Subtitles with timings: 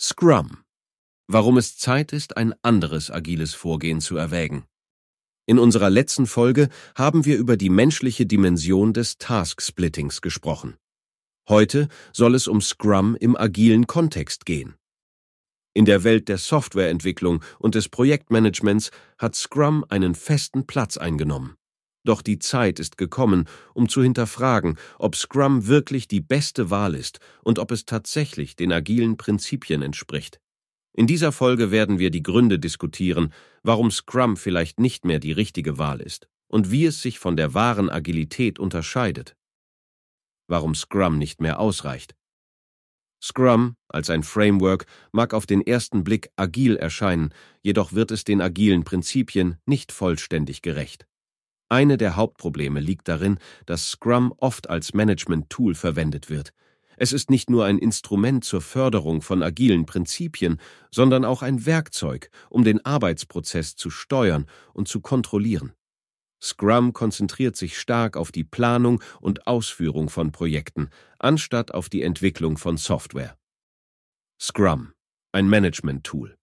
[0.00, 0.58] Scrum.
[1.28, 4.64] Warum es Zeit ist, ein anderes agiles Vorgehen zu erwägen.
[5.46, 10.76] In unserer letzten Folge haben wir über die menschliche Dimension des Task-Splittings gesprochen.
[11.48, 14.74] Heute soll es um Scrum im agilen Kontext gehen.
[15.74, 21.56] In der Welt der Softwareentwicklung und des Projektmanagements hat Scrum einen festen Platz eingenommen.
[22.04, 27.18] Doch die Zeit ist gekommen, um zu hinterfragen, ob Scrum wirklich die beste Wahl ist
[27.42, 30.38] und ob es tatsächlich den agilen Prinzipien entspricht.
[30.92, 35.78] In dieser Folge werden wir die Gründe diskutieren, warum Scrum vielleicht nicht mehr die richtige
[35.78, 39.34] Wahl ist und wie es sich von der wahren Agilität unterscheidet.
[40.46, 42.14] Warum Scrum nicht mehr ausreicht.
[43.20, 48.42] Scrum als ein Framework mag auf den ersten Blick agil erscheinen, jedoch wird es den
[48.42, 51.06] agilen Prinzipien nicht vollständig gerecht.
[51.68, 56.52] Eine der Hauptprobleme liegt darin, dass Scrum oft als Management-Tool verwendet wird.
[56.96, 62.30] Es ist nicht nur ein Instrument zur Förderung von agilen Prinzipien, sondern auch ein Werkzeug,
[62.50, 65.72] um den Arbeitsprozess zu steuern und zu kontrollieren.
[66.40, 72.58] Scrum konzentriert sich stark auf die Planung und Ausführung von Projekten, anstatt auf die Entwicklung
[72.58, 73.36] von Software.
[74.38, 74.92] Scrum,
[75.32, 76.36] ein Management-Tool.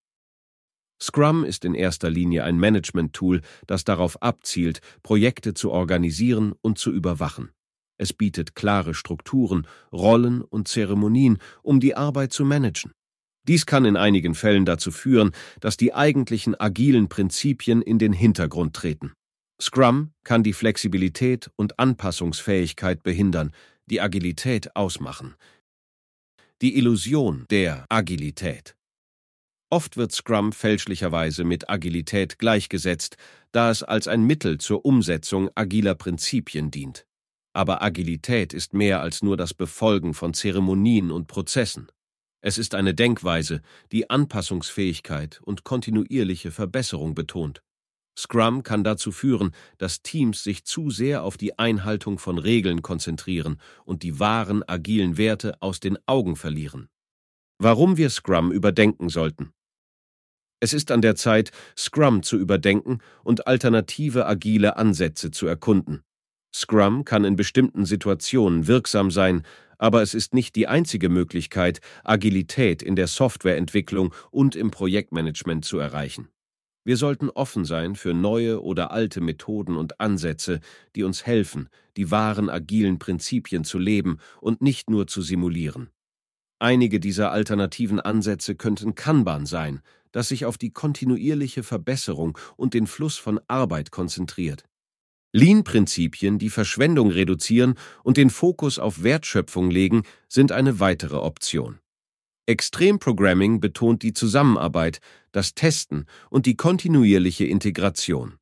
[1.02, 6.91] Scrum ist in erster Linie ein Management-Tool, das darauf abzielt, Projekte zu organisieren und zu
[6.91, 7.49] überwachen.
[7.97, 12.91] Es bietet klare Strukturen, Rollen und Zeremonien, um die Arbeit zu managen.
[13.47, 18.75] Dies kann in einigen Fällen dazu führen, dass die eigentlichen agilen Prinzipien in den Hintergrund
[18.75, 19.13] treten.
[19.59, 23.52] Scrum kann die Flexibilität und Anpassungsfähigkeit behindern,
[23.88, 25.35] die Agilität ausmachen.
[26.61, 28.75] Die Illusion der Agilität.
[29.73, 33.16] Oft wird Scrum fälschlicherweise mit Agilität gleichgesetzt,
[33.53, 37.08] da es als ein Mittel zur Umsetzung agiler Prinzipien dient.
[37.53, 41.89] Aber Agilität ist mehr als nur das Befolgen von Zeremonien und Prozessen.
[42.41, 43.61] Es ist eine Denkweise,
[43.94, 47.61] die Anpassungsfähigkeit und kontinuierliche Verbesserung betont.
[48.17, 53.57] Scrum kann dazu führen, dass Teams sich zu sehr auf die Einhaltung von Regeln konzentrieren
[53.85, 56.90] und die wahren agilen Werte aus den Augen verlieren.
[57.57, 59.53] Warum wir Scrum überdenken sollten.
[60.63, 66.03] Es ist an der Zeit, Scrum zu überdenken und alternative agile Ansätze zu erkunden.
[66.53, 69.41] Scrum kann in bestimmten Situationen wirksam sein,
[69.79, 75.79] aber es ist nicht die einzige Möglichkeit, Agilität in der Softwareentwicklung und im Projektmanagement zu
[75.79, 76.27] erreichen.
[76.83, 80.59] Wir sollten offen sein für neue oder alte Methoden und Ansätze,
[80.95, 85.89] die uns helfen, die wahren agilen Prinzipien zu leben und nicht nur zu simulieren.
[86.61, 92.85] Einige dieser alternativen Ansätze könnten Kanban sein, das sich auf die kontinuierliche Verbesserung und den
[92.85, 94.66] Fluss von Arbeit konzentriert.
[95.33, 97.73] Lean-Prinzipien, die Verschwendung reduzieren
[98.03, 101.79] und den Fokus auf Wertschöpfung legen, sind eine weitere Option.
[102.45, 105.00] Extrem-Programming betont die Zusammenarbeit,
[105.31, 108.38] das Testen und die kontinuierliche Integration.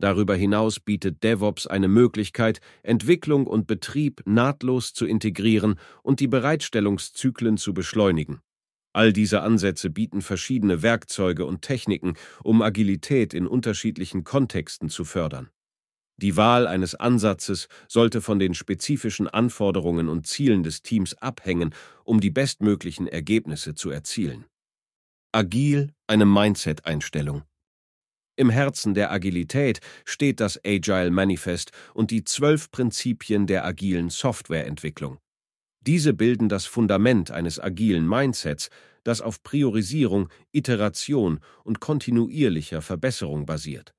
[0.00, 7.56] Darüber hinaus bietet DevOps eine Möglichkeit, Entwicklung und Betrieb nahtlos zu integrieren und die Bereitstellungszyklen
[7.56, 8.40] zu beschleunigen.
[8.92, 15.50] All diese Ansätze bieten verschiedene Werkzeuge und Techniken, um Agilität in unterschiedlichen Kontexten zu fördern.
[16.20, 22.20] Die Wahl eines Ansatzes sollte von den spezifischen Anforderungen und Zielen des Teams abhängen, um
[22.20, 24.46] die bestmöglichen Ergebnisse zu erzielen.
[25.30, 27.42] Agil, eine Mindset-Einstellung.
[28.38, 35.18] Im Herzen der Agilität steht das Agile Manifest und die zwölf Prinzipien der agilen Softwareentwicklung.
[35.80, 38.70] Diese bilden das Fundament eines agilen Mindsets,
[39.02, 43.92] das auf Priorisierung, Iteration und kontinuierlicher Verbesserung basiert.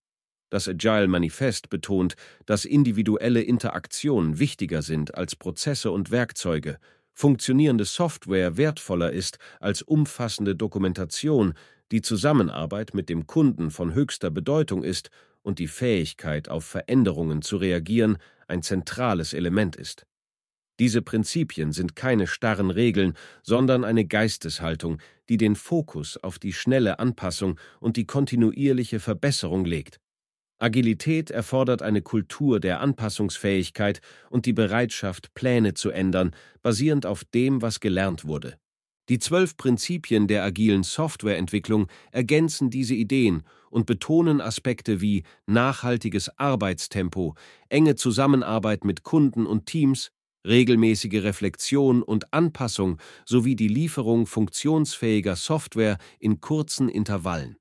[0.49, 6.79] Das Agile Manifest betont, dass individuelle Interaktionen wichtiger sind als Prozesse und Werkzeuge,
[7.13, 11.55] funktionierende Software wertvoller ist als umfassende Dokumentation,
[11.91, 15.09] die Zusammenarbeit mit dem Kunden von höchster Bedeutung ist
[15.41, 18.17] und die Fähigkeit, auf Veränderungen zu reagieren,
[18.47, 20.05] ein zentrales Element ist.
[20.79, 23.13] Diese Prinzipien sind keine starren Regeln,
[23.43, 29.99] sondern eine Geisteshaltung, die den Fokus auf die schnelle Anpassung und die kontinuierliche Verbesserung legt.
[30.57, 36.31] Agilität erfordert eine Kultur der Anpassungsfähigkeit und die Bereitschaft, Pläne zu ändern,
[36.61, 38.57] basierend auf dem, was gelernt wurde.
[39.09, 43.41] Die zwölf Prinzipien der agilen Softwareentwicklung ergänzen diese Ideen
[43.71, 47.33] und betonen Aspekte wie nachhaltiges Arbeitstempo,
[47.69, 50.11] enge Zusammenarbeit mit Kunden und Teams,
[50.45, 57.57] regelmäßige Reflexion und Anpassung sowie die Lieferung funktionsfähiger Software in kurzen Intervallen.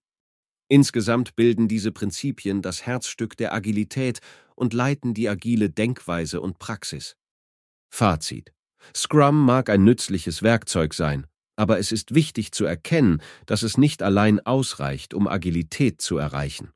[0.69, 4.21] Insgesamt bilden diese Prinzipien das Herzstück der Agilität
[4.55, 7.17] und leiten die agile Denkweise und Praxis.
[7.89, 8.53] Fazit
[8.95, 11.27] Scrum mag ein nützliches Werkzeug sein,
[11.59, 16.71] Aber es ist wichtig zu erkennen, dass es nicht allein ausreicht, um Agilität zu erreichen.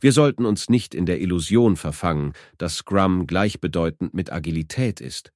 [0.00, 5.30] Wir sollten uns nicht in der Illusion verfangen, dass Scrum gleichbedeutend mit Agilität ist.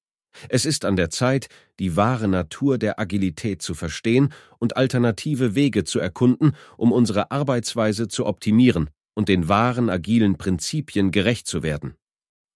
[0.48, 1.48] Es ist an der Zeit,
[1.78, 8.08] die wahre Natur der Agilität zu verstehen und alternative Wege zu erkunden, um unsere Arbeitsweise
[8.08, 11.94] zu optimieren und den wahren agilen Prinzipien gerecht zu werden.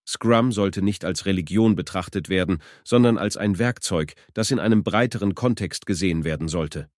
[0.06, 5.34] Scrum sollte nicht als Religion betrachtet werden, sondern als ein Werkzeug, das in einem breiteren
[5.34, 6.88] Kontext gesehen werden sollte.